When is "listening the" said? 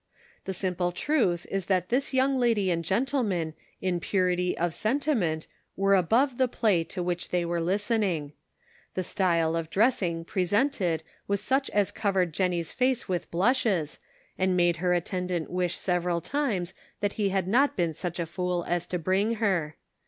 7.61-9.03